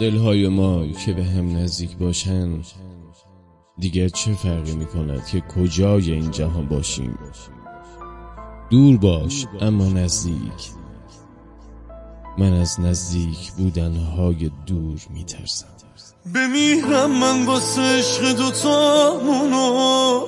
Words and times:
دلهای 0.00 0.48
ما 0.48 0.86
که 0.86 1.12
به 1.12 1.24
هم 1.24 1.56
نزدیک 1.56 1.96
باشن 1.96 2.62
دیگر 3.78 4.08
چه 4.08 4.32
فرقی 4.32 4.74
می 4.74 4.86
کند 4.86 5.26
که 5.26 5.40
کجای 5.40 6.12
این 6.12 6.30
جهان 6.30 6.66
باشیم؟ 6.66 7.18
دور 8.70 8.96
باش 8.96 9.46
اما 9.60 9.84
نزدیک. 9.84 10.70
من 12.38 12.52
از 12.52 12.80
نزدیک 12.80 13.52
بودنهای 13.52 14.50
دور 14.66 15.00
می 15.10 15.24
ترسم 15.24 15.66
بمیرم 16.34 17.10
من 17.10 17.46
واسه 17.46 17.82
عشق 17.82 18.36
دوتامونو 18.36 20.20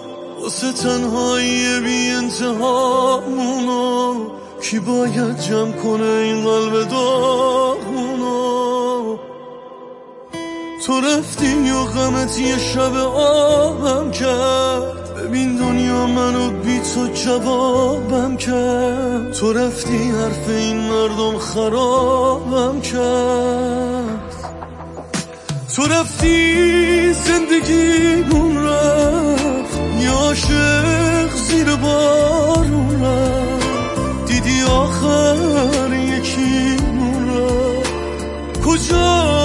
واسه 0.43 0.73
تنهایی 0.73 1.81
بی 1.81 2.11
انتهامونو 2.11 3.73
کی 4.63 4.79
باید 4.79 5.39
جمع 5.39 5.73
کنه 5.73 6.05
این 6.05 6.45
قلب 6.45 6.89
داغونو 6.89 7.52
تو 10.93 11.01
رفتی 11.01 11.71
و 11.71 11.85
غمت 11.85 12.39
یه 12.39 12.59
شب 12.59 12.97
آبم 13.17 14.11
کرد. 14.11 15.15
ببین 15.17 15.57
دنیا 15.57 16.07
منو 16.07 16.51
بی 16.51 16.81
تو 16.95 17.07
جوابم 17.07 18.37
کرد. 18.37 19.33
تو 19.33 19.53
رفتی 19.53 20.11
حرف 20.11 20.49
این 20.49 20.77
مردم 20.77 21.39
خرابم 21.39 22.81
کرد. 22.81 24.35
تو 25.77 25.83
رفتی 25.87 27.13
زندگی 27.13 28.23
رفت. 28.57 29.79
یا 30.01 30.13
عاشق 30.13 31.37
زیر 31.37 31.77
بارون 31.77 33.03
رفت. 33.05 34.27
دیدی 34.27 34.63
آخر 34.63 35.89
یکی 35.93 36.77
رفت. 37.29 37.93
کجایی 38.67 39.42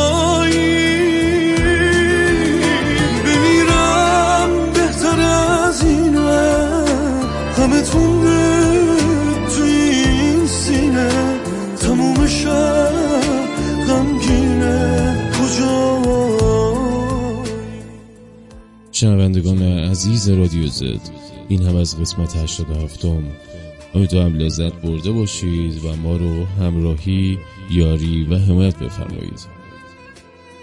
شنوندگان 19.00 19.62
عزیز 19.62 20.30
رادیو 20.30 20.68
زد 20.68 21.00
این 21.48 21.66
هم 21.66 21.76
از 21.76 22.00
قسمت 22.00 22.36
87 22.36 23.06
م 23.06 23.24
امیدوارم 23.96 24.36
لذت 24.36 24.74
برده 24.74 25.12
باشید 25.12 25.86
و 25.86 25.96
ما 25.96 26.18
رو 26.18 26.46
همراهی 26.46 27.40
یاری 27.72 28.24
و 28.24 28.38
حمایت 28.38 28.78
بفرمایید. 28.78 29.46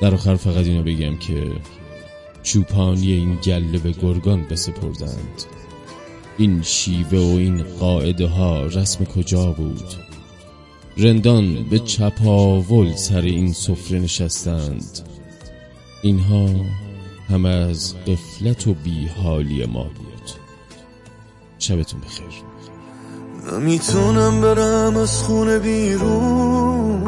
در 0.00 0.14
آخر 0.14 0.34
فقط 0.34 0.66
اینو 0.66 0.82
بگم 0.82 1.16
که 1.16 1.52
چوپانی 2.42 3.12
این 3.12 3.34
گله 3.34 3.78
به 3.78 3.92
گرگان 3.92 4.42
بسپردند. 4.50 5.42
این 6.38 6.62
شیوه 6.62 7.18
و 7.18 7.36
این 7.36 7.62
قاعده 7.62 8.26
ها 8.26 8.66
رسم 8.66 9.04
کجا 9.04 9.52
بود؟ 9.52 9.88
رندان 10.96 11.64
به 11.70 11.78
چپاول 11.78 12.92
سر 12.92 13.20
این 13.20 13.52
سفره 13.52 13.98
نشستند. 13.98 15.00
اینها 16.02 16.48
همه 17.34 17.48
از 17.48 17.94
قفلت 18.06 18.66
و 18.66 18.74
بیحالی 18.74 19.66
ما 19.66 19.82
بود 19.82 20.30
شبتون 21.58 22.00
بخیر. 22.00 22.26
نمی‌تونم 23.52 24.40
برم 24.40 24.96
از 24.96 25.22
خونه 25.22 25.58
بیرون. 25.58 27.02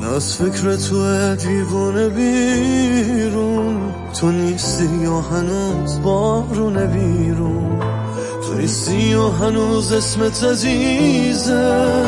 نه 0.00 0.06
از 0.06 0.36
فکر 0.36 0.76
تو 0.76 1.34
دیوونه 1.34 2.08
بیرون. 2.08 3.80
تو 4.20 4.30
نیستی 4.30 4.96
یا 5.02 5.20
هنوز 5.20 6.00
بارون 6.00 6.86
بیرون. 6.86 7.80
تو 8.46 8.54
نیستی 8.54 9.14
و 9.14 9.28
هنوز 9.28 9.92
اسمت 9.92 10.44
عزیزه 10.44 12.04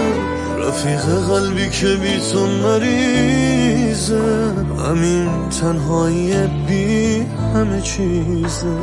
رفیق 0.68 1.04
قلبی 1.28 1.70
که 1.70 1.86
بی 1.86 2.20
تو 2.32 2.46
مریضه. 2.46 4.52
همین 4.88 5.28
تنهایی 5.60 6.32
بی 6.68 7.26
همه 7.54 7.80
چیزه. 7.80 8.76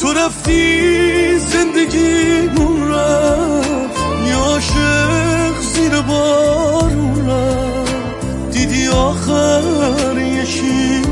تو 0.00 0.12
رفتی 0.12 1.38
زندگی 1.38 2.48
رفت. 2.90 3.98
عاشق 4.32 5.60
زیر 5.74 6.00
بارون 6.00 7.28
رفت. 7.28 8.50
دیدی 8.50 8.88
آخر 8.88 10.14
یکی 10.18 11.02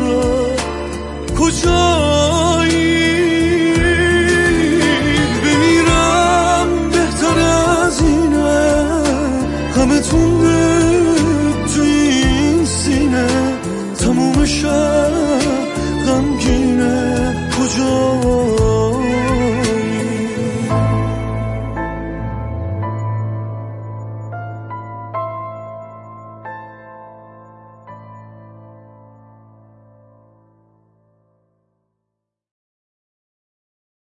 رفت. 0.00 0.66
کجا 1.38 2.55
Hayatımda 10.06 10.52
ettiğin 11.48 12.64
sine 12.64 13.26
Tanımış 13.98 14.64